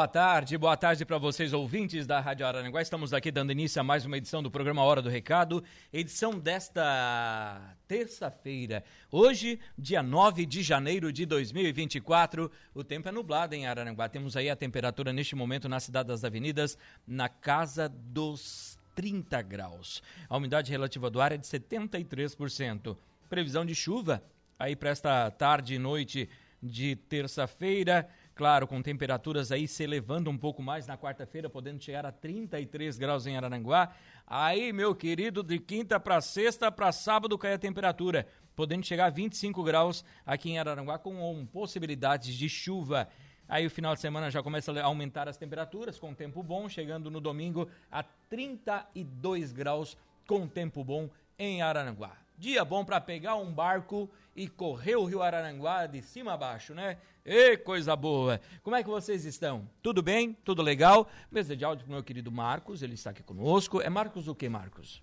[0.00, 2.80] Boa tarde, boa tarde para vocês ouvintes da Rádio Araranguá.
[2.80, 7.76] Estamos aqui dando início a mais uma edição do programa Hora do Recado, edição desta
[7.86, 8.82] terça-feira.
[9.12, 12.50] Hoje, dia 9 de janeiro de 2024.
[12.74, 14.08] O tempo é nublado em Araranguá.
[14.08, 20.02] Temos aí a temperatura neste momento na Cidade das Avenidas na casa dos 30 graus.
[20.30, 22.96] A umidade relativa do ar é de 73%.
[23.28, 24.24] Previsão de chuva
[24.58, 26.26] aí para esta tarde e noite
[26.62, 32.06] de terça-feira claro, com temperaturas aí se elevando um pouco mais na quarta-feira, podendo chegar
[32.06, 33.94] a 33 graus em Araranguá.
[34.26, 39.10] Aí, meu querido, de quinta para sexta para sábado cai a temperatura, podendo chegar a
[39.10, 43.08] 25 graus aqui em Araranguá com possibilidades de chuva.
[43.48, 47.10] Aí o final de semana já começa a aumentar as temperaturas com tempo bom, chegando
[47.10, 52.16] no domingo a 32 graus com tempo bom em Araranguá.
[52.40, 56.72] Dia bom para pegar um barco e correr o Rio Araranguá de cima a baixo,
[56.72, 56.96] né?
[57.22, 58.40] Ê, coisa boa!
[58.62, 59.68] Como é que vocês estão?
[59.82, 60.32] Tudo bem?
[60.42, 61.06] Tudo legal?
[61.30, 63.82] Mesa de áudio pro meu querido Marcos, ele está aqui conosco.
[63.82, 65.02] É Marcos o que, Marcos?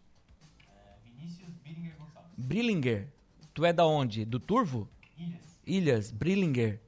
[0.68, 2.32] É, Vinícius Brillinger Gonçalves.
[2.36, 3.08] Brillinger.
[3.54, 4.26] Tu é da onde?
[4.26, 4.90] Do Turvo?
[5.16, 5.60] Ilhas.
[5.64, 6.82] Ilhas, Brillinger.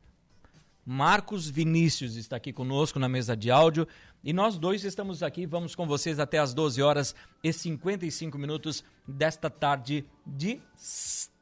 [0.84, 3.88] Marcos Vinícius está aqui conosco na mesa de áudio.
[4.22, 8.84] E nós dois estamos aqui, vamos com vocês até as 12 horas e 55 minutos
[9.08, 10.60] desta tarde de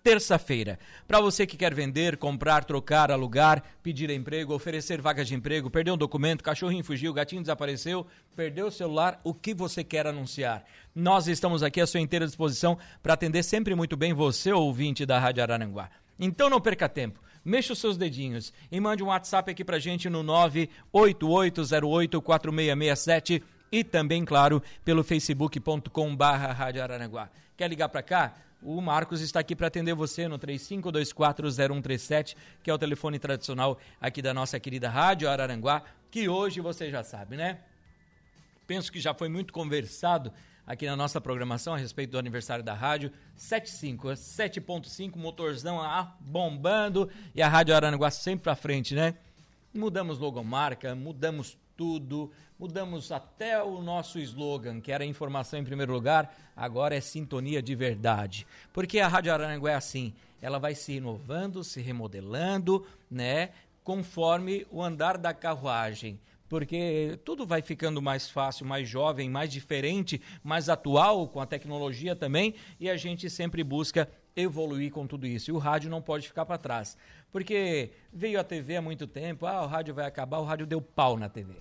[0.03, 0.77] terça-feira.
[1.07, 5.95] Para você que quer vender, comprar, trocar, alugar, pedir emprego, oferecer vagas de emprego, perdeu
[5.95, 8.05] um documento, cachorrinho fugiu, gatinho desapareceu,
[8.35, 10.63] perdeu o celular, o que você quer anunciar?
[10.93, 15.17] Nós estamos aqui à sua inteira disposição para atender sempre muito bem você, ouvinte da
[15.17, 15.89] Rádio Araranguá.
[16.19, 20.09] Então não perca tempo mexa os seus dedinhos e mande um WhatsApp aqui pra gente
[20.09, 20.21] no
[20.93, 23.41] 988084667
[23.71, 27.29] e também, claro, pelo facebook.com barra Rádio Araranguá.
[27.55, 28.33] Quer ligar para cá?
[28.61, 34.21] O Marcos está aqui para atender você no 35240137, que é o telefone tradicional aqui
[34.21, 37.59] da nossa querida Rádio Araranguá, que hoje você já sabe, né?
[38.65, 40.33] Penso que já foi muito conversado
[40.67, 43.09] aqui na nossa programação a respeito do aniversário da rádio.
[43.37, 49.15] 75, 7.5, motorzão ah, bombando e a Rádio Aranaguá sempre pra frente, né?
[49.73, 56.35] Mudamos logomarca, mudamos tudo, mudamos até o nosso slogan, que era informação em primeiro lugar,
[56.55, 58.45] agora é sintonia de verdade.
[58.73, 63.51] Porque a Rádio Aranaguá é assim, ela vai se inovando, se remodelando, né?
[63.83, 66.19] Conforme o andar da carruagem
[66.49, 72.15] porque tudo vai ficando mais fácil, mais jovem, mais diferente, mais atual com a tecnologia
[72.15, 75.49] também, e a gente sempre busca evoluir com tudo isso.
[75.49, 76.97] E o rádio não pode ficar para trás.
[77.31, 80.81] Porque veio a TV há muito tempo, ah, o rádio vai acabar, o rádio deu
[80.81, 81.55] pau na TV.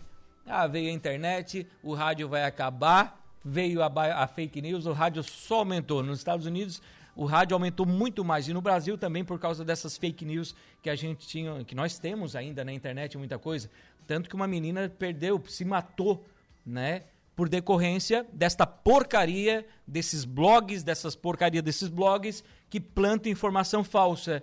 [0.47, 3.91] Ah, veio a internet, o rádio vai acabar, veio a,
[4.23, 6.03] a fake news, o rádio só aumentou.
[6.03, 6.81] Nos Estados Unidos,
[7.17, 8.47] o rádio aumentou muito mais.
[8.47, 11.99] E no Brasil também por causa dessas fake news que a gente tinha, que nós
[11.99, 13.71] temos ainda na internet, muita coisa.
[14.07, 16.25] Tanto que uma menina perdeu, se matou,
[16.65, 17.05] né?
[17.35, 24.43] Por decorrência desta porcaria desses blogs, dessas porcarias desses blogs que plantam informação falsa.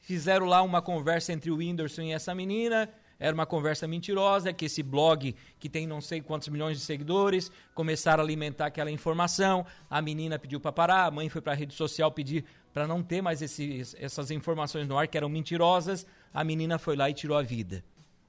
[0.00, 4.66] Fizeram lá uma conversa entre o Whindersson e essa menina, era uma conversa mentirosa, que
[4.66, 9.64] esse blog, que tem não sei quantos milhões de seguidores, começaram a alimentar aquela informação,
[9.88, 13.02] a menina pediu para parar, a mãe foi para a rede social pedir para não
[13.02, 17.14] ter mais esses, essas informações no ar, que eram mentirosas, a menina foi lá e
[17.14, 17.82] tirou a vida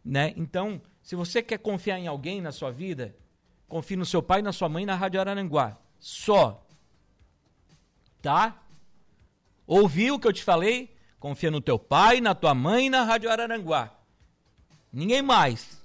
[0.05, 0.33] né?
[0.37, 3.15] Então, se você quer confiar em alguém na sua vida,
[3.67, 5.77] confie no seu pai, na sua mãe na Rádio Araranguá.
[5.99, 6.63] Só.
[8.21, 8.61] Tá?
[9.65, 10.95] Ouviu o que eu te falei?
[11.19, 13.91] Confia no teu pai, na tua mãe na Rádio Araranguá.
[14.93, 15.81] Ninguém mais.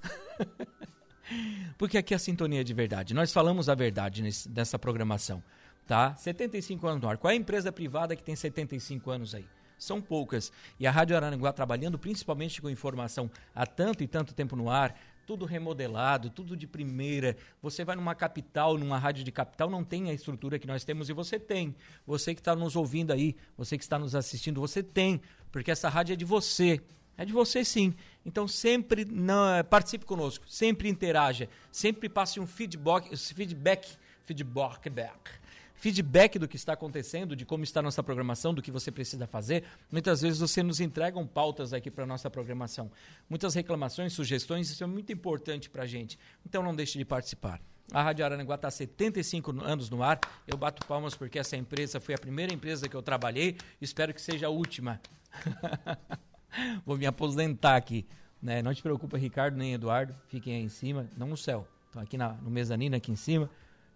[1.79, 3.15] Porque aqui é a sintonia de verdade.
[3.15, 5.43] Nós falamos a verdade nesse, nessa programação,
[5.87, 6.15] tá?
[6.17, 7.17] 75 anos no ar.
[7.17, 9.47] Qual é a empresa privada que tem 75 anos aí?
[9.81, 10.53] São poucas.
[10.79, 14.97] E a Rádio Araranguá trabalhando principalmente com informação há tanto e tanto tempo no ar,
[15.27, 17.37] tudo remodelado, tudo de primeira.
[17.63, 21.09] Você vai numa capital, numa rádio de capital, não tem a estrutura que nós temos
[21.09, 21.75] e você tem.
[22.07, 25.89] Você que está nos ouvindo aí, você que está nos assistindo, você tem, porque essa
[25.89, 26.81] rádio é de você.
[27.17, 27.95] É de você sim.
[28.25, 33.99] Então sempre não, participe conosco, sempre interaja, sempre passe um feedback, feedback
[34.35, 35.40] feedback.
[35.81, 39.65] Feedback do que está acontecendo, de como está nossa programação, do que você precisa fazer.
[39.91, 42.93] Muitas vezes você nos entregam pautas aqui para nossa programação.
[43.31, 46.19] Muitas reclamações, sugestões, isso é muito importante para a gente.
[46.45, 47.63] Então não deixe de participar.
[47.91, 50.21] A Rádio Araranguá está há 75 anos no ar.
[50.47, 53.57] Eu bato palmas porque essa empresa foi a primeira empresa que eu trabalhei.
[53.81, 55.01] Espero que seja a última.
[56.85, 58.07] Vou me aposentar aqui.
[58.43, 58.61] Né?
[58.61, 60.15] Não te preocupa, Ricardo nem Eduardo.
[60.29, 61.67] Fiquem aí em cima, não no céu.
[61.87, 63.49] Estão aqui na, no mezanino, aqui em cima.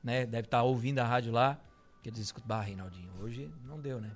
[0.03, 0.25] Né?
[0.25, 1.61] Deve estar tá ouvindo a rádio lá.
[2.05, 2.47] Que eles escutam.
[2.47, 3.11] Bah, Reinaldinho.
[3.19, 4.11] Hoje não deu, né?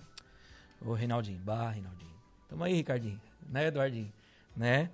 [0.78, 1.38] Ô, Reinaldinho.
[1.38, 2.14] Bah, Reinaldinho.
[2.46, 3.18] Tamo aí, Ricardinho.
[3.48, 4.12] Né, Eduardinho?
[4.54, 4.90] Né?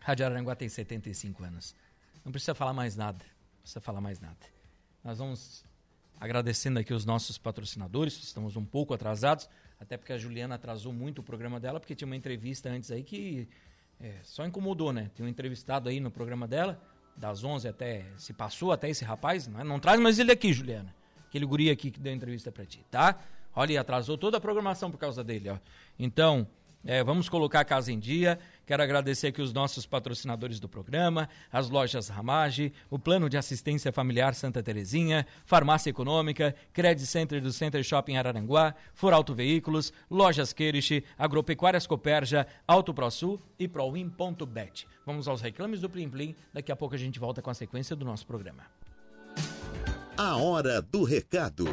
[0.00, 1.76] Rádio Araranguá tem 75 anos.
[2.24, 3.24] Não precisa falar mais nada.
[3.24, 4.36] Não precisa falar mais nada.
[5.04, 5.64] Nós vamos
[6.18, 8.14] agradecendo aqui os nossos patrocinadores.
[8.14, 9.48] Estamos um pouco atrasados.
[9.78, 13.04] Até porque a Juliana atrasou muito o programa dela, porque tinha uma entrevista antes aí
[13.04, 13.48] que
[14.00, 15.08] é, só incomodou, né?
[15.14, 16.82] Tem um entrevistado aí no programa dela,
[17.16, 18.06] das 11 até.
[18.16, 19.62] Se passou até esse rapaz, não, é?
[19.62, 20.92] não traz mais ele aqui, Juliana.
[21.32, 23.18] Aquele guri aqui que deu entrevista pra ti, tá?
[23.56, 25.56] Olha, atrasou toda a programação por causa dele, ó.
[25.98, 26.46] Então,
[26.84, 28.38] é, vamos colocar a casa em dia.
[28.66, 33.90] Quero agradecer aqui os nossos patrocinadores do programa, as lojas Ramage, o Plano de Assistência
[33.90, 41.02] Familiar Santa Terezinha, Farmácia Econômica, Credit Center do Center Shopping Araranguá, Foralto Veículos, Lojas Queirich,
[41.16, 44.86] Agropecuárias Coperja, Auto ProSul e Proin.bet.
[45.06, 46.36] Vamos aos reclames do Plim Plim.
[46.52, 48.81] Daqui a pouco a gente volta com a sequência do nosso programa.
[50.16, 51.64] A hora do recado.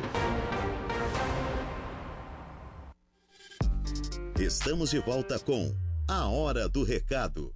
[4.39, 5.75] Estamos de volta com
[6.07, 7.53] A Hora do Recado.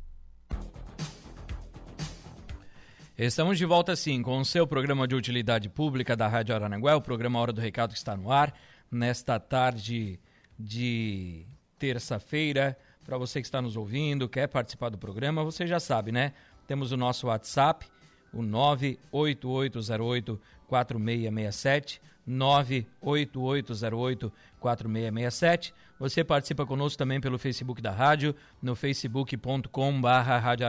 [3.18, 7.02] Estamos de volta sim com o seu programa de utilidade pública da Rádio Arananguá, o
[7.02, 8.54] programa Hora do Recado que está no ar
[8.92, 10.20] nesta tarde
[10.60, 11.46] de
[11.80, 12.78] terça-feira.
[13.06, 16.34] Para você que está nos ouvindo, quer participar do programa, você já sabe, né?
[16.68, 17.88] Temos o nosso WhatsApp,
[18.34, 20.42] o 98808
[20.74, 25.74] 4667 98808 4667.
[26.00, 30.68] Você participa conosco também pelo Facebook da rádio, no facebook.com.br Rádio.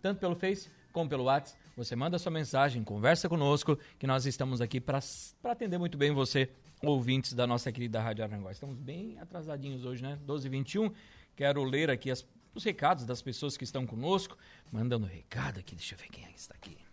[0.00, 1.58] Tanto pelo Face como pelo WhatsApp.
[1.76, 5.00] Você manda sua mensagem, conversa conosco, que nós estamos aqui para
[5.42, 6.48] atender muito bem você,
[6.80, 8.52] ouvintes da nossa querida Rádio Aranguá.
[8.52, 10.16] Estamos bem atrasadinhos hoje, né?
[10.24, 10.92] 12 h 21
[11.34, 14.38] Quero ler aqui as, os recados das pessoas que estão conosco.
[14.70, 16.83] Mandando recado aqui, deixa eu ver quem é está aqui.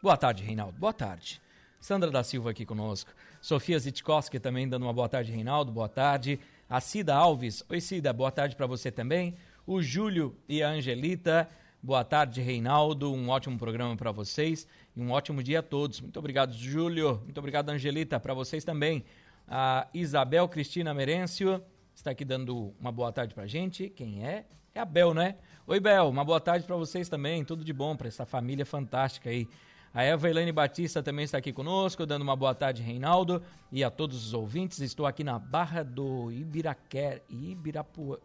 [0.00, 0.78] Boa tarde, Reinaldo.
[0.78, 1.42] Boa tarde.
[1.80, 3.10] Sandra da Silva aqui conosco.
[3.40, 5.72] Sofia Zitkowski também dando uma boa tarde, Reinaldo.
[5.72, 6.38] Boa tarde.
[6.70, 7.64] A Cida Alves.
[7.68, 8.12] Oi, Cida.
[8.12, 9.34] Boa tarde para você também.
[9.66, 11.48] O Júlio e a Angelita.
[11.82, 13.12] Boa tarde, Reinaldo.
[13.12, 16.00] Um ótimo programa para vocês e um ótimo dia a todos.
[16.00, 17.20] Muito obrigado, Júlio.
[17.24, 18.20] Muito obrigado, Angelita.
[18.20, 19.04] Para vocês também.
[19.48, 21.60] A Isabel Cristina Merêncio
[21.92, 23.88] está aqui dando uma boa tarde para gente.
[23.88, 24.46] Quem é?
[24.72, 25.34] É a Bel, né?
[25.66, 26.08] Oi, Bel.
[26.08, 27.44] Uma boa tarde para vocês também.
[27.44, 29.48] Tudo de bom para essa família fantástica aí.
[29.92, 33.42] A Eva Batista também está aqui conosco, dando uma boa tarde, Reinaldo,
[33.72, 34.80] e a todos os ouvintes.
[34.80, 38.18] Estou aqui na Barra do Ibiraquer, Ibirapu...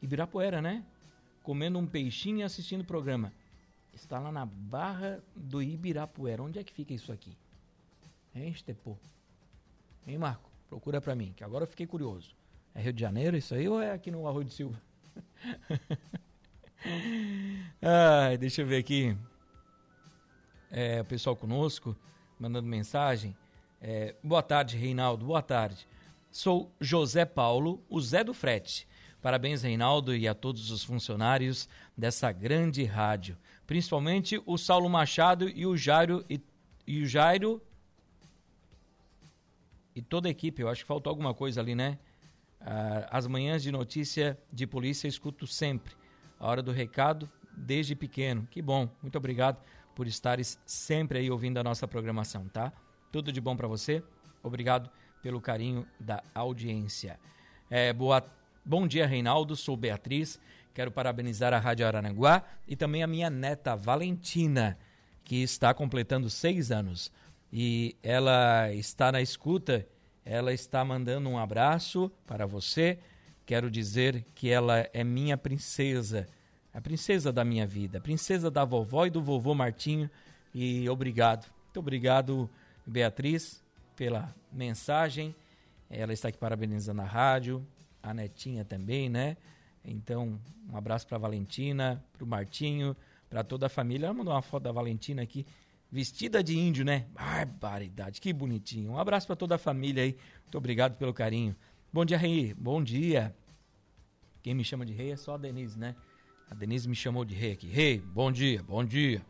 [0.00, 0.84] Ibirapuera, né?
[1.42, 3.32] Comendo um peixinho e assistindo o programa.
[3.92, 6.42] Está lá na Barra do Ibirapuera.
[6.42, 7.36] Onde é que fica isso aqui?
[8.34, 8.96] Hein, Estepô?
[10.06, 10.48] Hein, Marco?
[10.68, 12.36] Procura para mim, que agora eu fiquei curioso.
[12.74, 14.80] É Rio de Janeiro isso aí ou é aqui no Arroio de Silva?
[17.82, 19.16] Ai, deixa eu ver aqui
[20.70, 21.96] é, o pessoal conosco,
[22.38, 23.36] mandando mensagem.
[23.80, 25.26] É, boa tarde, Reinaldo.
[25.26, 25.86] Boa tarde.
[26.30, 28.86] Sou José Paulo, o Zé do Frete.
[29.20, 33.36] Parabéns, Reinaldo, e a todos os funcionários dessa grande rádio.
[33.66, 36.40] Principalmente o Saulo Machado e o Jairo e,
[36.86, 37.60] e o Jairo
[39.94, 40.62] e toda a equipe.
[40.62, 41.98] Eu acho que faltou alguma coisa ali, né?
[42.60, 45.94] Ah, as manhãs de notícia de polícia escuto sempre.
[46.38, 48.46] A hora do recado, desde pequeno.
[48.50, 48.88] Que bom.
[49.02, 49.58] Muito obrigado
[49.98, 52.72] por estares sempre aí ouvindo a nossa programação, tá?
[53.10, 54.00] Tudo de bom para você.
[54.44, 54.88] Obrigado
[55.20, 57.18] pelo carinho da audiência.
[57.68, 58.24] É, boa,
[58.64, 59.56] bom dia, Reinaldo.
[59.56, 60.38] Sou Beatriz.
[60.72, 64.78] Quero parabenizar a Rádio Araranguá e também a minha neta Valentina,
[65.24, 67.10] que está completando seis anos.
[67.52, 69.84] E ela está na escuta,
[70.24, 73.00] ela está mandando um abraço para você.
[73.44, 76.28] Quero dizer que ela é minha princesa
[76.72, 80.10] a princesa da minha vida, a princesa da vovó e do vovô Martinho.
[80.54, 82.48] E obrigado, muito obrigado,
[82.86, 83.62] Beatriz,
[83.96, 85.34] pela mensagem.
[85.90, 87.66] Ela está aqui parabenizando a rádio,
[88.02, 89.36] a netinha também, né?
[89.84, 90.38] Então,
[90.70, 92.96] um abraço para Valentina, para o Martinho,
[93.28, 94.06] para toda a família.
[94.06, 95.46] Ela mandou uma foto da Valentina aqui,
[95.90, 97.06] vestida de índio, né?
[97.12, 98.92] Barbaridade, que bonitinho.
[98.92, 100.16] Um abraço para toda a família aí.
[100.42, 101.56] Muito obrigado pelo carinho.
[101.92, 102.52] Bom dia, Rei.
[102.54, 103.34] Bom dia.
[104.42, 105.94] Quem me chama de rei é só a Denise, né?
[106.50, 107.66] A Denise me chamou de rei aqui.
[107.66, 109.22] Rei, bom dia, bom dia.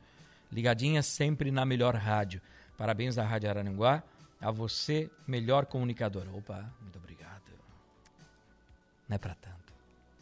[0.50, 2.40] ligadinha sempre na melhor rádio.
[2.76, 4.02] Parabéns à Rádio Araranguá,
[4.40, 6.26] a você, melhor comunicador.
[6.32, 7.42] Opa, muito obrigado.
[9.08, 9.72] Não é para tanto.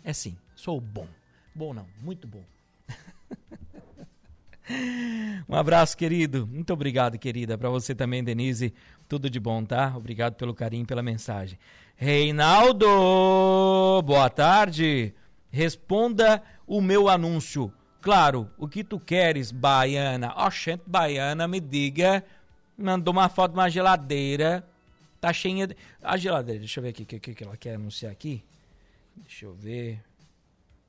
[0.03, 1.07] É sim, sou bom.
[1.55, 2.43] Bom não, muito bom.
[5.49, 6.47] um abraço, querido.
[6.47, 7.59] Muito obrigado, querida.
[7.59, 8.73] Para você também, Denise.
[9.07, 9.95] Tudo de bom, tá?
[9.95, 11.59] Obrigado pelo carinho, pela mensagem.
[11.95, 12.87] Reinaldo,
[14.03, 15.15] boa tarde.
[15.57, 17.73] Responda o meu anúncio.
[18.03, 20.35] Claro, o que tu queres, baiana?
[20.47, 22.23] Oxente, baiana, me diga.
[22.77, 24.69] Mandou uma foto de uma geladeira.
[25.19, 25.75] Tá cheia de...
[26.03, 28.45] A geladeira, deixa eu ver aqui o que, que, que ela quer anunciar aqui.
[29.17, 29.95] Deixa eu ver.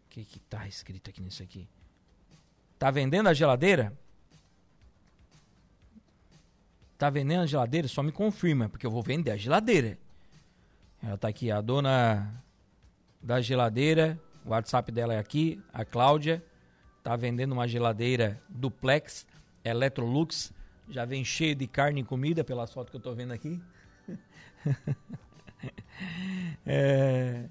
[0.06, 1.66] O que que tá escrito aqui nisso aqui?
[2.78, 3.94] Tá vendendo a geladeira?
[6.98, 7.88] Tá vendendo a geladeira?
[7.88, 9.98] Só me confirma, porque eu vou vender a geladeira.
[11.02, 12.44] Ela tá aqui, a dona
[13.22, 14.20] da geladeira.
[14.48, 16.42] O WhatsApp dela é aqui, a Cláudia.
[17.04, 19.28] Tá vendendo uma geladeira duplex,
[19.62, 20.54] Electrolux.
[20.90, 23.62] Já vem cheio de carne e comida, pela foto que eu tô vendo aqui.
[26.66, 27.44] é,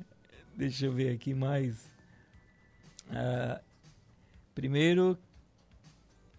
[0.56, 1.86] deixa eu ver aqui mais.
[3.10, 3.62] Uh,
[4.54, 5.18] primeiro,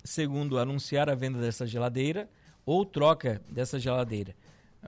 [0.04, 2.28] segundo, anunciar a venda dessa geladeira
[2.66, 4.36] ou troca dessa geladeira.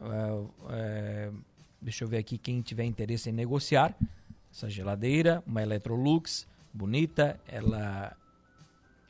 [0.02, 1.44] Uh, uh,
[1.80, 3.96] deixa eu ver aqui quem tiver interesse em negociar
[4.52, 8.16] essa geladeira, uma Electrolux bonita, ela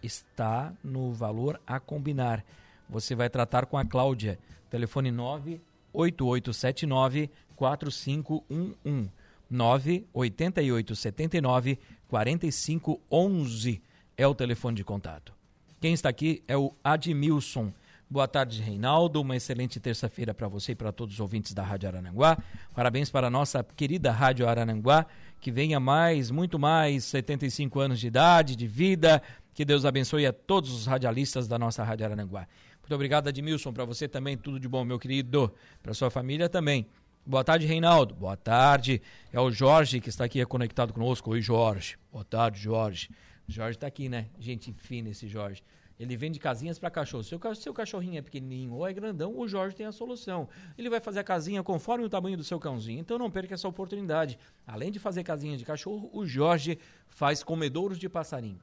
[0.01, 2.43] está no valor a combinar.
[2.89, 4.37] Você vai tratar com a Cláudia.
[4.69, 9.11] Telefone 98879 4511
[9.49, 13.81] 98879 4511
[14.15, 15.33] é o telefone de contato.
[15.81, 17.73] Quem está aqui é o Admilson.
[18.11, 19.21] Boa tarde, Reinaldo.
[19.21, 22.39] Uma excelente terça-feira para você e para todos os ouvintes da Rádio Arananguá.
[22.73, 25.05] Parabéns para a nossa querida Rádio Arananguá,
[25.39, 29.21] que venha mais, muito mais, 75 anos de idade, de vida.
[29.53, 32.47] Que Deus abençoe a todos os radialistas da nossa Rádio Arananguá.
[32.81, 33.71] Muito obrigado, Admilson.
[33.71, 35.53] Para você também, tudo de bom, meu querido.
[35.83, 36.87] Para sua família também.
[37.23, 38.15] Boa tarde, Reinaldo.
[38.15, 39.03] Boa tarde.
[39.31, 41.29] É o Jorge que está aqui conectado conosco.
[41.29, 41.95] Oi, Jorge.
[42.11, 43.11] Boa tarde, Jorge.
[43.47, 44.25] Jorge está aqui, né?
[44.39, 45.61] Gente fina esse Jorge.
[45.99, 47.23] Ele vende casinhas para cachorro.
[47.23, 50.47] Se o seu cachorrinho é pequenininho ou é grandão, o Jorge tem a solução.
[50.77, 53.01] Ele vai fazer a casinha conforme o tamanho do seu cãozinho.
[53.01, 54.39] Então não perca essa oportunidade.
[54.65, 56.79] Além de fazer casinha de cachorro, o Jorge
[57.09, 58.61] faz comedouros de passarinho.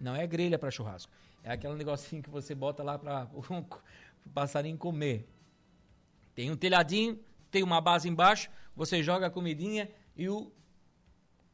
[0.00, 1.12] Não é grelha para churrasco.
[1.42, 3.44] É aquele negocinho que você bota lá para o
[4.32, 5.28] passarinho comer.
[6.34, 10.50] Tem um telhadinho, tem uma base embaixo, você joga a comidinha e o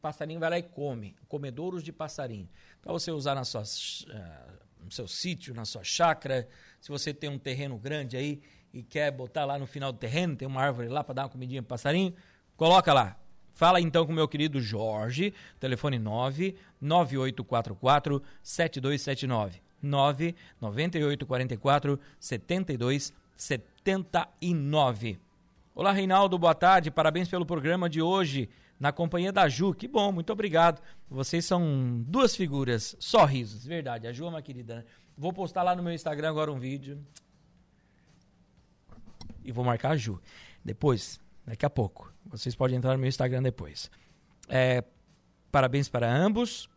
[0.01, 1.17] passarinho vai lá e come.
[1.29, 2.49] Comedouros de passarinho.
[2.81, 6.49] Para você usar na sua, uh, no seu sítio, na sua chácara,
[6.81, 8.41] se você tem um terreno grande aí
[8.73, 11.29] e quer botar lá no final do terreno, tem uma árvore lá para dar uma
[11.29, 12.15] comidinha para passarinho,
[12.57, 13.17] coloca lá.
[13.53, 25.19] Fala então com meu querido Jorge, telefone 9 9844 7279 9 9844 7279.
[25.75, 26.91] Olá, Reinaldo, boa tarde.
[26.91, 29.75] Parabéns pelo programa de hoje, na companhia da Ju.
[29.75, 30.81] Que bom, muito obrigado.
[31.09, 34.07] Vocês são duas figuras, só risos, verdade.
[34.07, 34.85] A Ju é uma querida, né?
[35.17, 36.99] Vou postar lá no meu Instagram agora um vídeo.
[39.45, 40.19] E vou marcar a Ju.
[40.65, 42.11] Depois, daqui a pouco.
[42.25, 43.91] Vocês podem entrar no meu Instagram depois.
[44.49, 44.83] É,
[45.53, 46.69] parabéns para ambos.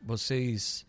[0.00, 0.86] Vocês.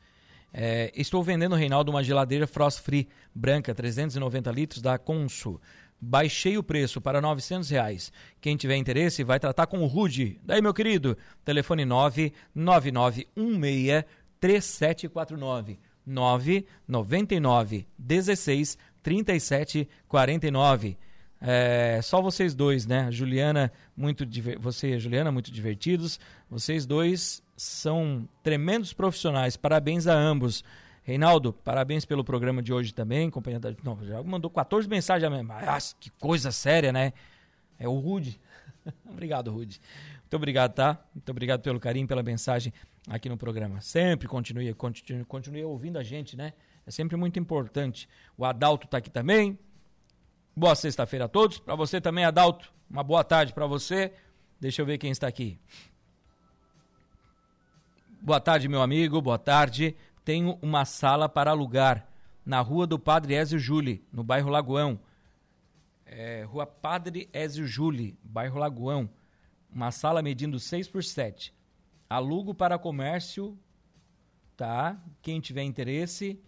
[0.54, 5.60] É, estou vendendo, Reinaldo, uma geladeira Frost Free branca, 390 litros, da Consul
[6.02, 8.12] baixei o preço para 900 reais.
[8.42, 10.38] Quem tiver interesse vai tratar com o Rude.
[10.44, 14.06] Daí, meu querido, telefone 99916
[14.40, 20.98] 3749 999 16 37 49.
[21.44, 23.12] É, só vocês dois, né?
[23.12, 24.24] Juliana, muito
[24.60, 26.20] você e Juliana, muito divertidos.
[26.50, 29.58] Vocês dois são tremendos profissionais.
[29.58, 30.64] Parabéns a ambos.
[31.04, 33.30] Reinaldo, parabéns pelo programa de hoje também.
[33.30, 33.74] Companhia da...
[33.84, 35.32] Não, já mandou 14 mensagens.
[35.50, 37.12] Ah, que coisa séria, né?
[37.80, 38.40] É o Rude.
[39.10, 39.82] obrigado, Rude.
[40.22, 41.04] Muito obrigado, tá?
[41.14, 42.72] Muito obrigado pelo carinho, pela mensagem
[43.10, 43.82] aqui no programa.
[43.82, 46.54] Sempre continue, continue, continue ouvindo a gente, né?
[46.86, 48.08] É sempre muito importante.
[48.38, 49.58] O Adalto está aqui também.
[50.56, 51.58] Boa sexta-feira a todos.
[51.58, 54.14] Para você também, Adalto, uma boa tarde para você.
[54.60, 55.60] Deixa eu ver quem está aqui.
[58.22, 59.20] Boa tarde, meu amigo.
[59.20, 62.08] Boa tarde tenho uma sala para alugar
[62.46, 65.00] na rua do Padre Ézio Júli, no bairro Lagoão.
[66.06, 69.10] É, rua Padre Ézio Júli, bairro Lagoão.
[69.72, 71.54] Uma sala medindo 6 por 7.
[72.10, 73.58] Alugo para comércio,
[74.58, 75.02] tá?
[75.22, 76.40] Quem tiver interesse,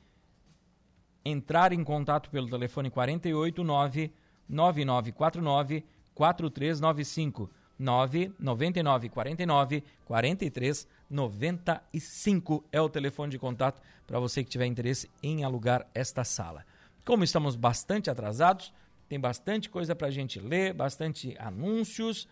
[1.23, 4.11] entrar em contato pelo telefone 489
[4.49, 7.49] 9949 4395
[7.79, 15.43] 999 49 43 95 é o telefone de contato para você que tiver interesse em
[15.43, 16.65] alugar esta sala.
[17.05, 18.74] Como estamos bastante atrasados,
[19.08, 22.27] tem bastante coisa para a gente ler, bastante anúncios.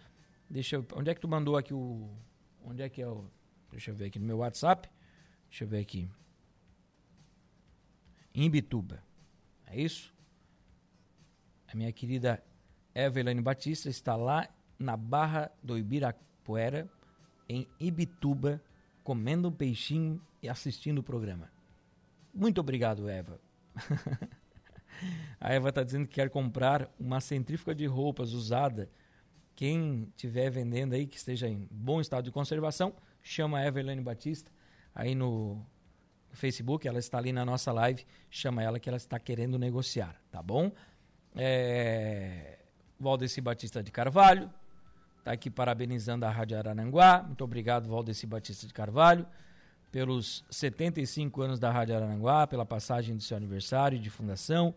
[0.50, 2.10] Deixa eu, onde é que tu mandou aqui o
[2.64, 3.26] onde é que é o
[3.72, 4.90] Deixa eu ver aqui no meu WhatsApp.
[5.50, 6.10] Deixa eu ver aqui.
[8.34, 9.02] Em Bituba.
[9.66, 10.14] É isso?
[11.68, 12.44] A minha querida
[12.94, 16.90] Evelyn Batista está lá na Barra do Ibirapuera,
[17.48, 18.62] em Ibituba,
[19.03, 21.51] comendo um peixinho e assistindo o programa.
[22.34, 23.39] Muito obrigado, Eva.
[25.39, 28.89] A Eva está dizendo que quer comprar uma centrífuga de roupas usada.
[29.55, 34.51] Quem estiver vendendo aí, que esteja em bom estado de conservação, chama a Evelyn Batista
[34.93, 35.65] aí no
[36.31, 40.41] Facebook, ela está ali na nossa live, chama ela que ela está querendo negociar, tá
[40.41, 40.72] bom?
[41.36, 42.60] É...
[43.00, 44.51] Valdeci Batista de Carvalho,
[45.22, 47.22] está aqui parabenizando a Rádio Arananguá.
[47.22, 49.25] Muito obrigado, Valdeci Batista de Carvalho,
[49.92, 54.74] pelos 75 anos da Rádio Arananguá, pela passagem do seu aniversário de fundação,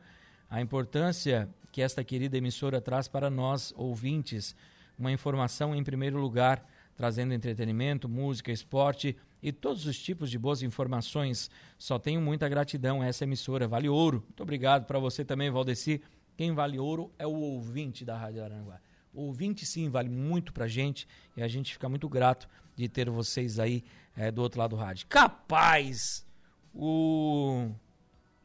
[0.50, 4.54] a importância que esta querida emissora traz para nós, ouvintes,
[4.98, 10.62] uma informação em primeiro lugar trazendo entretenimento, música, esporte e todos os tipos de boas
[10.62, 11.50] informações.
[11.78, 14.22] Só tenho muita gratidão a essa emissora, vale ouro.
[14.26, 16.00] Muito obrigado para você também, Valdeci.
[16.36, 18.83] Quem vale ouro é o ouvinte da Rádio Aranguá.
[19.14, 21.06] Ouvinte, sim, vale muito para a gente
[21.36, 23.84] e a gente fica muito grato de ter vocês aí
[24.16, 25.06] é, do outro lado do rádio.
[25.06, 26.26] Capaz!
[26.74, 27.70] O.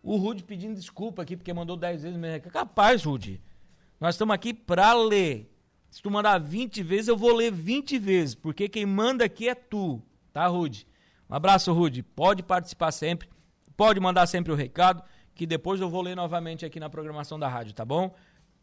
[0.01, 2.19] O Rude pedindo desculpa aqui porque mandou 10 vezes.
[2.51, 3.41] Capaz, Rude.
[3.99, 5.51] Nós estamos aqui para ler
[5.89, 9.55] se tu mandar 20 vezes, eu vou ler 20 vezes, porque quem manda aqui é
[9.55, 10.87] tu, tá, Rude?
[11.29, 12.03] Um abraço, Rude.
[12.03, 13.27] Pode participar sempre,
[13.75, 17.47] pode mandar sempre o recado, que depois eu vou ler novamente aqui na programação da
[17.47, 18.13] rádio, tá bom?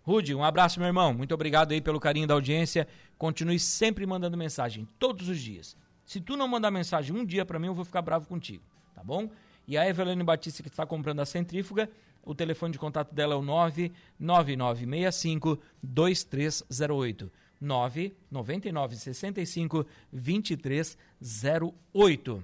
[0.06, 1.12] Rude, um abraço, meu irmão.
[1.12, 2.86] Muito obrigado aí pelo carinho da audiência.
[3.18, 5.76] Continue sempre mandando mensagem, todos os dias.
[6.04, 8.62] Se tu não mandar mensagem um dia para mim, eu vou ficar bravo contigo,
[8.94, 9.28] tá bom?
[9.66, 11.90] E a Evelyn Batista, que está comprando a centrífuga,
[12.22, 17.32] o telefone de contato dela é o 99965 2308.
[17.60, 22.42] 99965 2308.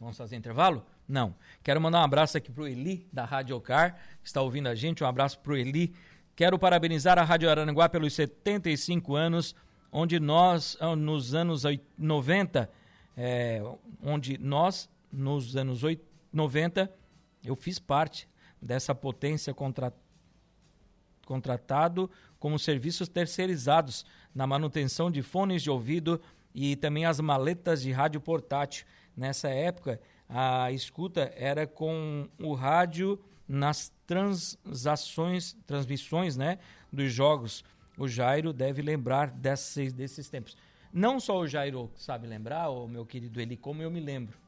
[0.00, 0.82] Vamos fazer intervalo?
[1.06, 1.34] Não.
[1.62, 5.04] Quero mandar um abraço aqui pro Eli da Rádio Car, que está ouvindo a gente.
[5.04, 5.94] Um abraço pro Eli.
[6.40, 9.54] Quero parabenizar a Rádio Araranguá pelos 75 anos,
[9.92, 11.64] onde nós, ah, nos anos
[11.98, 12.70] 90,
[13.14, 13.62] é,
[14.02, 15.82] onde nós, nos anos
[16.32, 16.90] 90,
[17.44, 18.26] eu fiz parte
[18.58, 19.92] dessa potência contra,
[21.26, 26.18] contratado como serviços terceirizados na manutenção de fones de ouvido
[26.54, 28.86] e também as maletas de rádio portátil.
[29.14, 36.60] Nessa época, a escuta era com o rádio nas transações, transmissões né,
[36.92, 37.64] dos jogos.
[37.98, 40.56] O Jairo deve lembrar desses, desses tempos.
[40.92, 44.38] Não só o Jairo sabe lembrar, o meu querido Eli, como eu me lembro.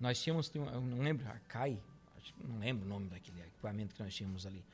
[0.00, 1.78] Nós tínhamos, eu não lembro, Arcai,
[2.42, 4.64] não lembro o nome daquele equipamento que nós tínhamos ali.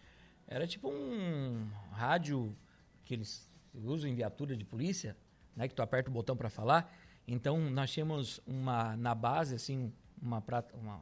[0.47, 2.57] Era tipo um rádio
[3.05, 5.17] que eles usam em viatura de polícia,
[5.57, 6.93] né, que tu aperta o botão para falar.
[7.27, 11.01] Então nós tínhamos uma na base assim uma, prata, uma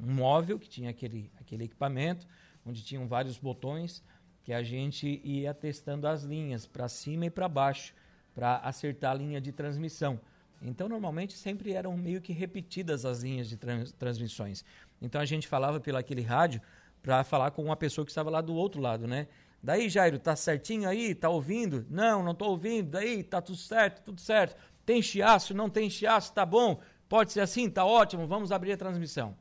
[0.00, 2.26] um móvel que tinha aquele aquele equipamento
[2.64, 4.02] onde tinham vários botões
[4.42, 7.94] que a gente ia testando as linhas para cima e para baixo
[8.34, 10.20] para acertar a linha de transmissão.
[10.62, 14.64] Então, normalmente, sempre eram meio que repetidas as linhas de trans transmissões.
[15.02, 16.60] Então, a gente falava pelo aquele rádio
[17.02, 19.28] para falar com uma pessoa que estava lá do outro lado, né?
[19.62, 21.14] Daí, Jairo, tá certinho aí?
[21.14, 21.84] Tá ouvindo?
[21.90, 22.90] Não, não tô ouvindo.
[22.90, 24.56] Daí, tá tudo certo, tudo certo.
[24.86, 25.52] Tem chiaço?
[25.52, 26.32] Não tem chiaço?
[26.32, 26.80] Tá bom?
[27.08, 27.68] Pode ser assim?
[27.68, 28.26] Tá ótimo.
[28.26, 29.36] Vamos abrir a transmissão.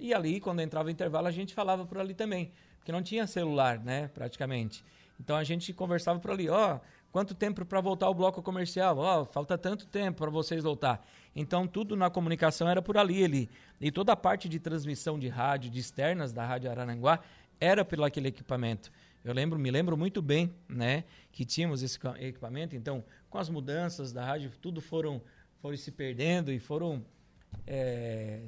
[0.00, 2.50] E ali, quando entrava o intervalo, a gente falava por ali também.
[2.78, 4.08] Porque não tinha celular, né?
[4.08, 4.84] Praticamente.
[5.20, 6.48] Então, a gente conversava por ali.
[6.48, 6.80] Ó, oh,
[7.12, 8.96] Quanto tempo para voltar ao bloco comercial?
[8.98, 11.04] Ó, oh, falta tanto tempo para vocês voltar.
[11.34, 13.50] Então, tudo na comunicação era por ali, ali.
[13.80, 17.18] E toda a parte de transmissão de rádio, de externas da Rádio Araranguá,
[17.60, 18.92] era pelo aquele equipamento.
[19.24, 22.76] Eu lembro, me lembro muito bem, né, que tínhamos esse equipamento.
[22.76, 25.20] Então, com as mudanças da rádio, tudo foram,
[25.60, 27.04] foram se perdendo e foram
[27.66, 28.40] é,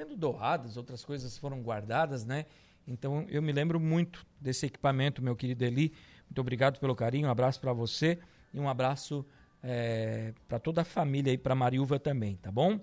[0.00, 2.46] sendo doadas, outras coisas foram guardadas, né?
[2.88, 5.92] Então, eu me lembro muito desse equipamento, meu querido Eli,
[6.24, 8.18] muito obrigado pelo carinho, um abraço para você
[8.54, 9.26] e um abraço
[9.62, 12.80] é, para toda a família e para Mariúva também, tá bom?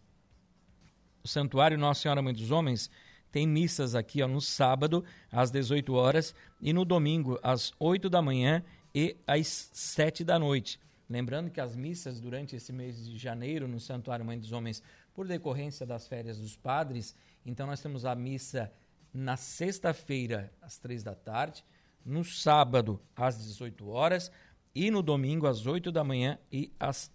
[1.25, 2.91] O Santuário Nossa Senhora Mãe dos Homens
[3.33, 8.21] tem missas aqui ó, no sábado, às 18 horas, e no domingo, às 8 da
[8.21, 8.63] manhã
[8.95, 10.79] e às 7 da noite.
[11.09, 14.83] Lembrando que as missas durante esse mês de janeiro no Santuário Mãe dos Homens,
[15.15, 18.73] por decorrência das férias dos padres, então nós temos a missa
[19.13, 21.65] na sexta-feira, às três da tarde,
[22.05, 24.31] no sábado, às 18 horas,
[24.75, 27.11] e no domingo, às 8 da manhã e às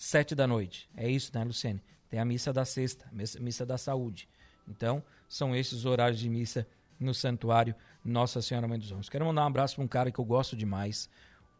[0.00, 0.88] 7 da noite.
[0.96, 1.82] É isso, né, Luciene?
[2.08, 4.26] Tem a missa da sexta, missa da saúde.
[4.66, 6.66] Então, são esses os horários de missa
[6.98, 9.10] no santuário Nossa Senhora Mãe dos Homens.
[9.10, 11.10] Quero mandar um abraço para um cara que eu gosto demais,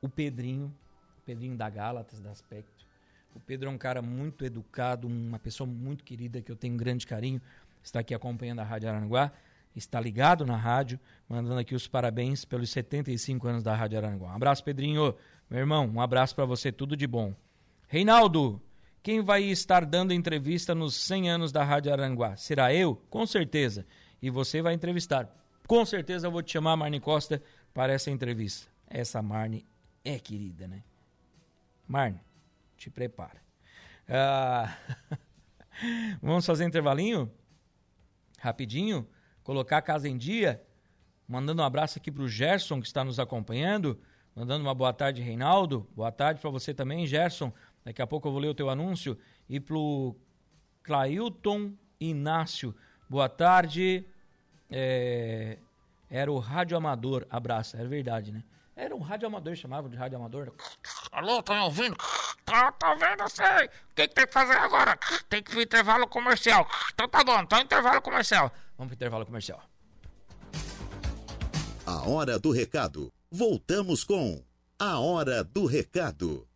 [0.01, 0.75] o Pedrinho,
[1.19, 2.87] o Pedrinho da Gálatas, da Aspecto.
[3.35, 6.79] O Pedro é um cara muito educado, uma pessoa muito querida que eu tenho um
[6.79, 7.43] grande carinho.
[7.83, 9.33] Está aqui acompanhando a Rádio Aranguá,
[9.77, 10.99] está ligado na rádio,
[11.29, 14.33] mandando aqui os parabéns pelos 75 anos da Rádio Aranguá.
[14.33, 15.15] Um abraço, Pedrinho.
[15.51, 17.35] Meu irmão, um abraço para você, tudo de bom.
[17.93, 18.63] Reinaldo,
[19.03, 22.37] quem vai estar dando entrevista nos 100 anos da Rádio Aranguá?
[22.37, 22.95] Será eu?
[23.11, 23.85] Com certeza.
[24.23, 25.29] E você vai entrevistar.
[25.67, 27.43] Com certeza eu vou te chamar, Marne Costa,
[27.75, 28.71] para essa entrevista.
[28.87, 29.67] Essa Marne
[30.05, 30.85] é querida, né?
[31.85, 32.21] Marne,
[32.77, 33.43] te prepara.
[34.09, 34.73] Ah,
[36.23, 37.29] vamos fazer intervalinho?
[38.39, 39.05] Rapidinho?
[39.43, 40.63] Colocar a casa em dia?
[41.27, 44.01] Mandando um abraço aqui para o Gerson, que está nos acompanhando.
[44.35, 45.89] Mandando uma boa tarde, Reinaldo.
[45.95, 47.53] Boa tarde para você também, Gerson.
[47.85, 49.19] Daqui a pouco eu vou ler o teu anúncio.
[49.49, 50.15] E pro
[50.83, 52.75] Clailton Inácio.
[53.09, 54.05] Boa tarde.
[54.71, 55.59] É...
[56.11, 57.27] Era o Rádio Amador.
[57.31, 57.77] Abraço.
[57.77, 58.43] Era verdade, né?
[58.81, 60.55] Era um rádio amador, chamava de rádio amador.
[61.13, 61.95] Alô, tá me ouvindo?
[62.47, 63.67] Tá, tá vendo, sei.
[63.67, 64.99] O que, que tem que fazer agora?
[65.29, 66.67] Tem que ir intervalo comercial.
[66.95, 68.51] Então tá bom, então intervalo comercial.
[68.79, 69.63] Vamos pro intervalo comercial.
[71.85, 73.13] A hora do recado.
[73.31, 74.43] Voltamos com
[74.79, 76.49] A Hora do Recado.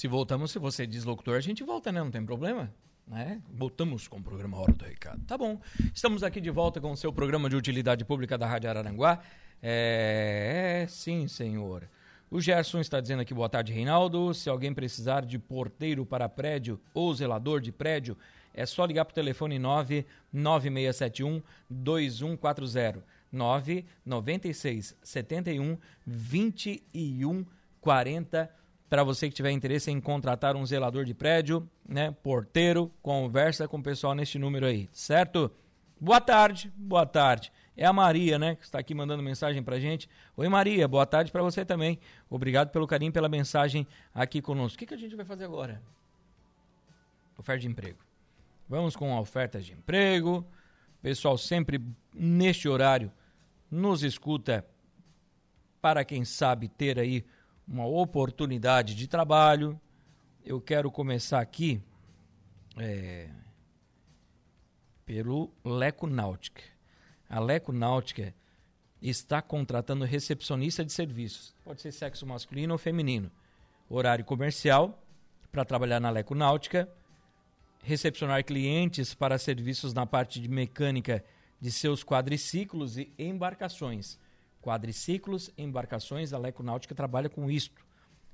[0.00, 2.02] Se voltamos, se você diz locutor, a gente volta, né?
[2.02, 2.72] Não tem problema.
[3.06, 3.38] Né?
[3.52, 5.22] Voltamos com o programa Hora do Recado.
[5.26, 5.60] Tá bom.
[5.94, 9.20] Estamos aqui de volta com o seu programa de utilidade pública da Rádio Araranguá.
[9.62, 11.86] É, é sim, senhor.
[12.30, 14.32] O Gerson está dizendo aqui, boa tarde, Reinaldo.
[14.32, 18.16] Se alguém precisar de porteiro para prédio ou zelador de prédio,
[18.54, 23.04] é só ligar para o telefone 99671 2140.
[23.30, 27.44] 996 71 21
[27.82, 28.59] 40
[28.90, 33.78] para você que tiver interesse em contratar um zelador de prédio, né, porteiro, conversa com
[33.78, 35.48] o pessoal neste número aí, certo?
[36.00, 37.52] Boa tarde, boa tarde.
[37.76, 40.08] É a Maria, né, que está aqui mandando mensagem para gente.
[40.36, 42.00] Oi Maria, boa tarde para você também.
[42.28, 44.74] Obrigado pelo carinho, pela mensagem aqui conosco.
[44.74, 45.80] O que, que a gente vai fazer agora?
[47.38, 47.98] Oferta de emprego.
[48.68, 50.44] Vamos com ofertas de emprego.
[51.00, 51.80] Pessoal sempre
[52.12, 53.12] neste horário
[53.70, 54.66] nos escuta
[55.80, 57.24] para quem sabe ter aí
[57.70, 59.80] uma oportunidade de trabalho.
[60.44, 61.80] Eu quero começar aqui
[62.76, 63.28] é,
[65.06, 66.62] pelo Leco Náutica.
[67.28, 68.34] A Leco Náutica
[69.00, 71.54] está contratando recepcionista de serviços.
[71.64, 73.30] Pode ser sexo masculino ou feminino.
[73.88, 75.00] Horário comercial
[75.52, 76.88] para trabalhar na Leco Náutica.
[77.84, 81.24] Recepcionar clientes para serviços na parte de mecânica
[81.60, 84.18] de seus quadriciclos e embarcações
[84.62, 87.84] quadriciclos, embarcações, a Leco Náutica trabalha com isto.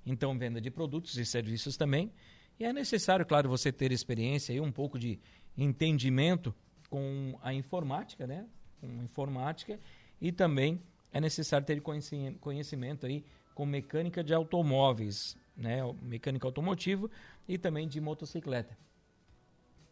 [0.05, 2.13] Então, venda de produtos e serviços também.
[2.59, 5.19] E é necessário, claro, você ter experiência e um pouco de
[5.57, 6.55] entendimento
[6.89, 8.47] com a informática, né?
[8.81, 9.79] Com informática
[10.21, 10.81] e também
[11.13, 15.81] é necessário ter conhecimento aí com mecânica de automóveis, né?
[16.03, 17.11] Mecânica automotivo
[17.49, 18.77] e também de motocicleta.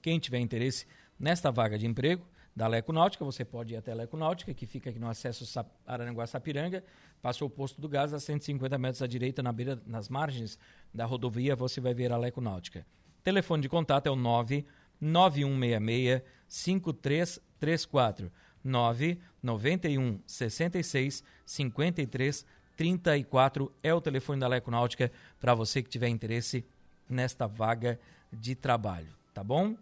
[0.00, 0.86] Quem tiver interesse
[1.18, 4.66] nesta vaga de emprego, da Leco Náutica, você pode ir até a Leco Náutica, que
[4.66, 5.44] fica aqui no acesso
[5.86, 6.82] Araranguá-Sapiranga,
[7.20, 10.58] passou o posto do gás a 150 metros à direita, na beira, nas margens
[10.92, 12.86] da rodovia, você vai ver a Leco Náutica.
[13.24, 18.30] Telefone de contato é o 99166 5334
[18.62, 26.64] 991 66 53 34 é o telefone da Leco Náutica para você que tiver interesse
[27.08, 27.98] nesta vaga
[28.32, 29.76] de trabalho, tá bom?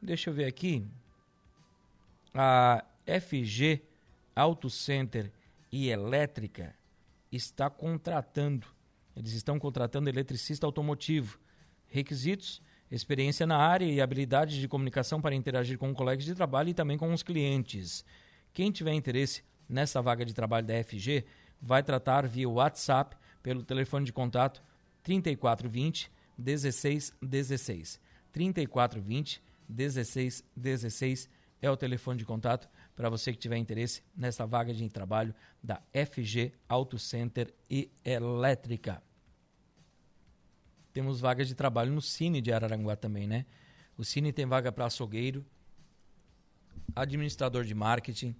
[0.00, 0.86] Deixa eu ver aqui
[2.34, 3.82] a FG
[4.34, 5.30] Auto Center
[5.70, 6.74] e Elétrica
[7.30, 8.66] está contratando,
[9.16, 11.38] eles estão contratando eletricista automotivo.
[11.86, 16.74] Requisitos: experiência na área e habilidade de comunicação para interagir com colegas de trabalho e
[16.74, 18.04] também com os clientes.
[18.52, 21.24] Quem tiver interesse nessa vaga de trabalho da FG,
[21.60, 24.62] vai tratar via WhatsApp pelo telefone de contato
[25.02, 28.00] 3420 1616.
[28.32, 31.28] 3420 1616
[31.64, 35.80] é o telefone de contato para você que tiver interesse nessa vaga de trabalho da
[35.94, 39.02] FG Auto Center e Elétrica.
[40.92, 43.46] Temos vagas de trabalho no Cine de Araranguá também, né?
[43.96, 45.42] O Cine tem vaga para açougueiro,
[46.94, 48.36] administrador de marketing,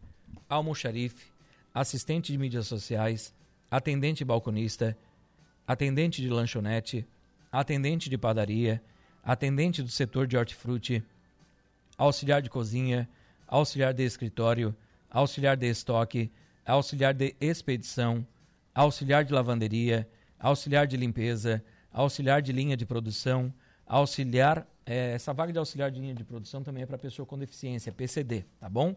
[0.46, 1.32] almoxarife,
[1.72, 3.34] assistente de mídias sociais,
[3.70, 4.96] atendente balconista,
[5.66, 7.08] atendente de lanchonete,
[7.50, 8.82] atendente de padaria,
[9.22, 11.02] atendente do setor de hortifruti,
[11.96, 13.08] auxiliar de cozinha,
[13.46, 14.74] auxiliar de escritório,
[15.10, 16.32] auxiliar de estoque,
[16.66, 18.26] auxiliar de expedição,
[18.74, 23.52] auxiliar de lavanderia, auxiliar de limpeza, auxiliar de linha de produção,
[23.86, 24.66] auxiliar.
[24.86, 27.92] É, essa vaga de auxiliar de linha de produção também é para pessoa com deficiência,
[27.92, 28.94] PCD, tá bom?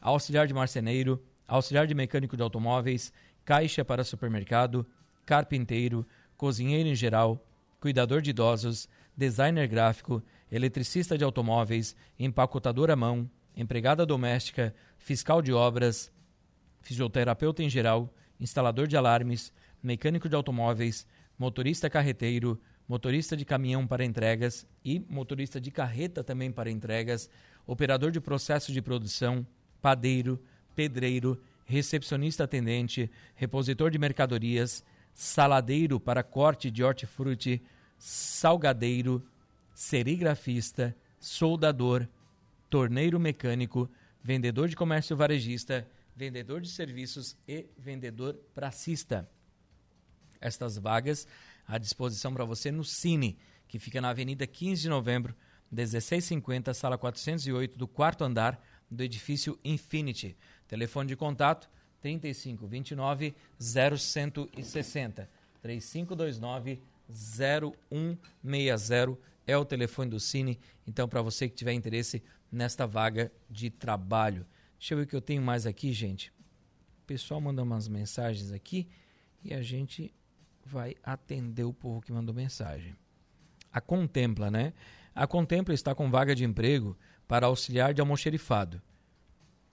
[0.00, 3.12] Auxiliar de marceneiro, auxiliar de mecânico de automóveis,
[3.44, 4.86] caixa para supermercado,
[5.24, 7.42] carpinteiro, cozinheiro em geral,
[7.80, 15.52] cuidador de idosos, designer gráfico, eletricista de automóveis, empacotador à mão, empregada doméstica, fiscal de
[15.52, 16.12] obras,
[16.80, 21.06] fisioterapeuta em geral, instalador de alarmes, mecânico de automóveis,
[21.38, 27.30] motorista carreteiro, motorista de caminhão para entregas e motorista de carreta também para entregas,
[27.66, 29.46] operador de processo de produção,
[29.80, 30.42] padeiro,
[30.74, 34.84] pedreiro, recepcionista atendente, repositor de mercadorias,
[35.14, 37.62] saladeiro para corte de hortifruti,
[37.96, 39.22] salgadeiro,
[39.80, 42.06] serigrafista, soldador,
[42.68, 43.90] torneiro mecânico,
[44.22, 49.26] vendedor de comércio varejista, vendedor de serviços e vendedor pracista.
[50.38, 51.26] Estas vagas
[51.66, 55.34] à disposição para você no Cine, que fica na Avenida 15 de Novembro,
[55.72, 60.36] 1650, sala 408, do quarto andar do edifício Infinity.
[60.68, 61.70] Telefone de contato
[62.02, 65.26] 3529 0160
[65.62, 70.58] 3529 0160 é o telefone do Cine.
[70.86, 74.46] Então, para você que tiver interesse nesta vaga de trabalho.
[74.78, 76.32] Deixa eu ver o que eu tenho mais aqui, gente.
[77.02, 78.88] O pessoal manda umas mensagens aqui
[79.42, 80.14] e a gente
[80.64, 82.94] vai atender o povo que mandou mensagem.
[83.72, 84.72] A Contempla, né?
[85.14, 88.80] A Contempla está com vaga de emprego para auxiliar de almoxerifado.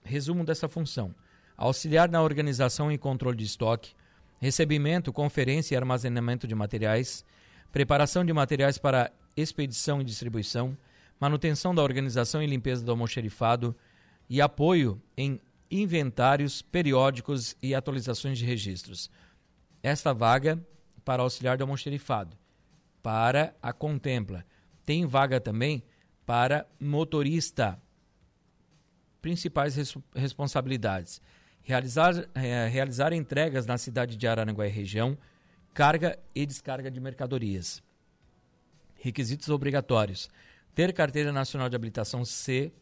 [0.04, 1.14] Resumo dessa função:
[1.56, 3.94] auxiliar na organização e controle de estoque,
[4.40, 7.24] recebimento, conferência e armazenamento de materiais,
[7.72, 10.76] preparação de materiais para expedição e distribuição,
[11.20, 13.74] manutenção da organização e limpeza do almoxerifado
[14.28, 19.10] e apoio em inventários periódicos e atualizações de registros.
[19.82, 20.58] Esta vaga
[21.04, 22.36] para auxiliar do almoxerifado,
[23.02, 24.44] para a Contempla.
[24.84, 25.82] Tem vaga também
[26.26, 27.80] para motorista.
[29.20, 31.20] Principais res responsabilidades:
[31.62, 35.16] realizar, é, realizar entregas na cidade de Araranguá e região,
[35.72, 37.82] carga e descarga de mercadorias.
[38.98, 40.28] Requisitos obrigatórios:
[40.74, 42.72] ter carteira nacional de habilitação C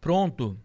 [0.00, 0.58] pronto.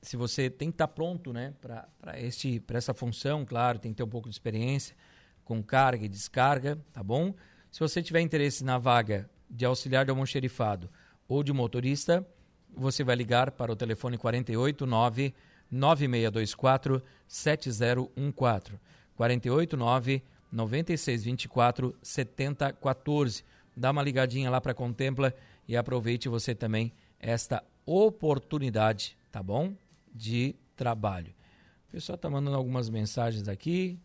[0.00, 3.92] Se você tem que estar tá pronto, né, para este para essa função, claro, tem
[3.92, 4.96] que ter um pouco de experiência
[5.44, 7.34] com carga e descarga, tá bom?
[7.70, 10.90] Se você tiver interesse na vaga de auxiliar de almoxerifado
[11.28, 12.26] ou de motorista,
[12.74, 15.34] você vai ligar para o telefone 489
[15.70, 18.80] 9624 7014.
[19.14, 23.42] 489 9624 7014
[23.76, 25.34] dá uma ligadinha lá para Contempla
[25.66, 29.74] e aproveite você também esta oportunidade, tá bom?
[30.14, 31.32] De trabalho.
[31.88, 33.98] O pessoal está mandando algumas mensagens aqui.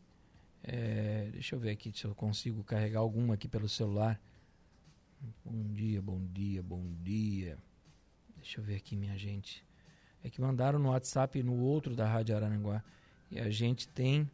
[0.64, 4.20] É, deixa eu ver aqui se eu consigo carregar alguma aqui pelo celular.
[5.44, 7.58] Bom dia, bom dia, bom dia.
[8.38, 9.66] Deixa eu ver aqui, minha gente.
[10.24, 12.84] É que mandaram no WhatsApp no outro da Rádio Araranguá.
[13.32, 14.30] E a gente tem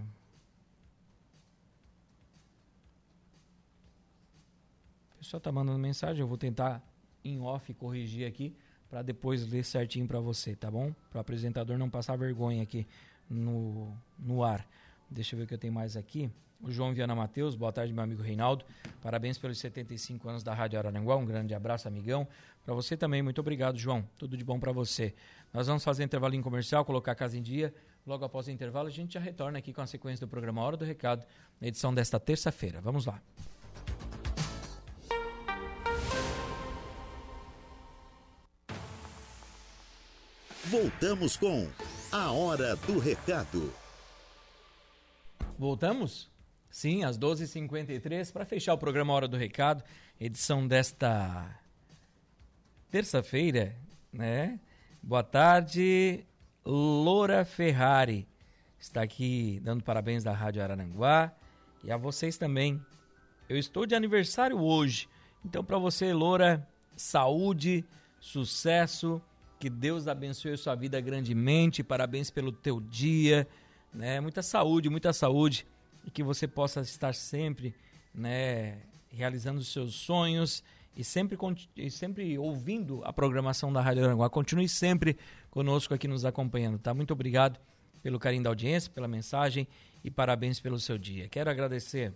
[5.15, 6.83] O pessoal está mandando mensagem, eu vou tentar
[7.25, 8.55] em off corrigir aqui
[8.89, 10.95] para depois ler certinho para você, tá bom?
[11.11, 12.87] Para o apresentador não passar vergonha aqui
[13.29, 14.65] no, no ar.
[15.11, 17.93] Deixa eu ver o que eu tenho mais aqui o João Viana Matheus, boa tarde,
[17.93, 18.65] meu amigo Reinaldo.
[19.03, 21.17] Parabéns pelos 75 anos da Rádio Araranguá.
[21.17, 22.27] Um grande abraço, amigão.
[22.65, 24.09] Para você também, muito obrigado, João.
[24.17, 25.15] Tudo de bom para você.
[25.53, 27.75] Nós vamos fazer intervalinho comercial, colocar a casa em dia.
[28.07, 30.77] Logo após o intervalo, a gente já retorna aqui com a sequência do programa Hora
[30.77, 31.27] do Recado,
[31.61, 32.81] na edição desta terça-feira.
[32.81, 33.21] Vamos lá.
[40.65, 41.69] Voltamos com
[42.11, 43.73] a Hora do Recado.
[45.59, 46.36] Voltamos?
[46.71, 49.83] Sim, às 12h53, para fechar o programa Hora do Recado,
[50.21, 51.59] edição desta
[52.91, 53.75] terça-feira,
[54.13, 54.61] né?
[55.03, 56.25] Boa tarde,
[56.65, 58.29] Loura Ferrari.
[58.79, 61.33] Está aqui dando parabéns da Rádio Araranguá
[61.83, 62.81] e a vocês também.
[63.49, 65.09] Eu estou de aniversário hoje,
[65.45, 67.85] então para você, Loura, saúde,
[68.21, 69.23] sucesso,
[69.59, 71.83] que Deus abençoe a sua vida grandemente.
[71.83, 73.49] Parabéns pelo teu dia,
[73.95, 74.21] né?
[74.21, 75.67] Muita saúde, muita saúde
[76.07, 77.75] e que você possa estar sempre,
[78.15, 78.79] né,
[79.11, 80.63] realizando os seus sonhos
[80.97, 81.37] e sempre,
[81.77, 84.31] e sempre ouvindo a programação da Rádio Aranguá.
[84.31, 85.19] Continue sempre
[85.51, 86.95] conosco aqui nos acompanhando, tá?
[86.95, 87.59] Muito obrigado
[88.03, 89.67] pelo carinho da audiência, pela mensagem
[90.05, 91.29] e parabéns pelo seu dia.
[91.29, 92.15] Quero agradecer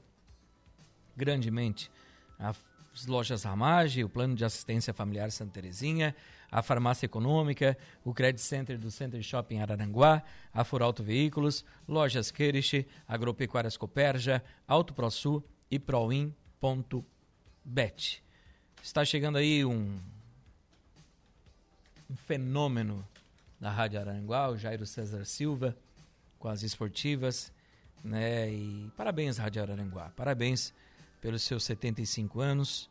[1.16, 1.90] grandemente
[2.38, 6.14] as lojas Ramage, o Plano de Assistência Familiar Santa Terezinha,
[6.50, 12.86] a Farmácia Econômica, o Credit Center do Center Shopping Araranguá, a Furauto Veículos, Lojas Queriche,
[13.06, 16.34] Agropecuárias Coperja, Auto ProSul e Proin.bet.
[18.82, 19.98] Está chegando aí um,
[22.10, 23.06] um fenômeno
[23.60, 25.76] da Rádio Aranguá, o Jairo César Silva,
[26.38, 27.52] com as esportivas,
[28.02, 28.50] né?
[28.50, 30.10] E parabéns, Rádio Araranguá.
[30.16, 30.72] Parabéns
[31.20, 32.88] pelos seus 75 anos.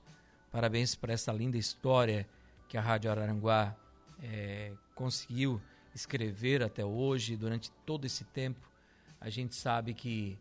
[0.51, 2.27] Parabéns por essa linda história
[2.69, 3.75] que a Rádio Araranguá
[4.23, 5.61] é, conseguiu
[5.93, 8.69] escrever até hoje, durante todo esse tempo.
[9.19, 10.37] A gente sabe que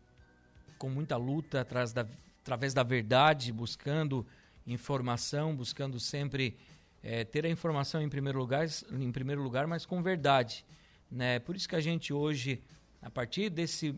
[0.77, 2.05] com muita luta atrás da,
[2.41, 4.25] através da verdade, buscando
[4.65, 6.55] informação, buscando sempre
[7.03, 10.63] é, ter a informação em primeiro lugar, em primeiro lugar, mas com verdade,
[11.11, 11.39] né?
[11.39, 12.61] Por isso que a gente hoje,
[13.01, 13.95] a partir desse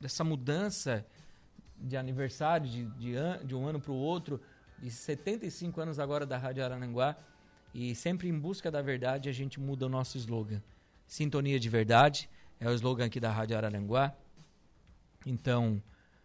[0.00, 1.06] dessa mudança
[1.78, 4.40] de aniversário de, de, an, de um ano para o outro,
[4.78, 7.16] de 75 anos agora da Rádio Arananguá,
[7.78, 10.62] e sempre em busca da verdade, a gente muda o nosso slogan.
[11.06, 12.26] Sintonia de verdade
[12.58, 14.16] é o slogan aqui da Rádio Araranguá.
[15.26, 15.82] Então,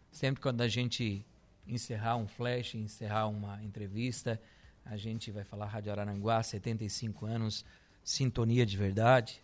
[0.09, 1.25] sempre quando a gente
[1.67, 4.41] encerrar um flash, encerrar uma entrevista,
[4.85, 7.65] a gente vai falar Rádio Araranguá, 75 anos,
[8.01, 9.43] sintonia de verdade,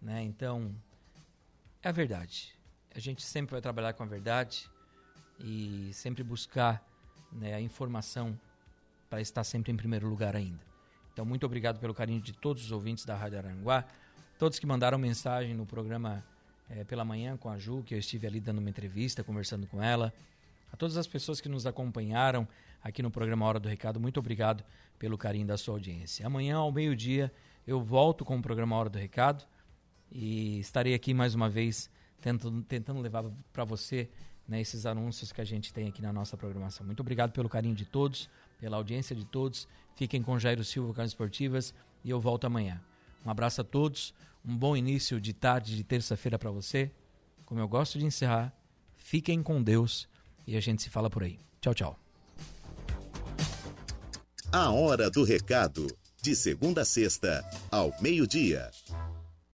[0.00, 0.22] né?
[0.22, 0.74] Então,
[1.82, 2.54] é a verdade.
[2.94, 4.70] A gente sempre vai trabalhar com a verdade
[5.38, 6.82] e sempre buscar
[7.30, 8.40] né, a informação
[9.10, 10.71] para estar sempre em primeiro lugar ainda.
[11.12, 13.84] Então, muito obrigado pelo carinho de todos os ouvintes da Rádio Aranguá,
[14.38, 16.24] todos que mandaram mensagem no programa
[16.70, 19.82] é, pela manhã com a Ju, que eu estive ali dando uma entrevista, conversando com
[19.82, 20.12] ela,
[20.72, 22.48] a todas as pessoas que nos acompanharam
[22.82, 24.64] aqui no programa Hora do Recado, muito obrigado
[24.98, 26.26] pelo carinho da sua audiência.
[26.26, 27.30] Amanhã, ao meio-dia,
[27.66, 29.44] eu volto com o programa Hora do Recado
[30.10, 34.08] e estarei aqui mais uma vez tentando, tentando levar para você
[34.48, 36.86] né, esses anúncios que a gente tem aqui na nossa programação.
[36.86, 38.28] Muito obrigado pelo carinho de todos,
[38.62, 39.66] pela audiência de todos.
[39.96, 42.80] Fiquem com Jairo Silva as esportivas e eu volto amanhã.
[43.26, 46.88] Um abraço a todos, um bom início de tarde de terça-feira para você.
[47.44, 48.54] Como eu gosto de encerrar,
[48.96, 50.08] fiquem com Deus
[50.46, 51.40] e a gente se fala por aí.
[51.60, 51.98] Tchau, tchau.
[54.52, 55.88] A hora do recado,
[56.22, 58.70] de segunda a sexta, ao meio-dia.